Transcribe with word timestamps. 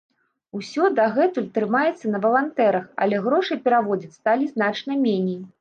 Усё 0.59 0.87
дагэтуль 0.99 1.49
трымаецца 1.57 2.05
на 2.15 2.23
валантэрах, 2.25 2.89
але 3.05 3.23
грошай 3.29 3.63
пераводзіць 3.67 4.15
сталі 4.21 4.53
значна 4.57 5.01
меней. 5.07 5.43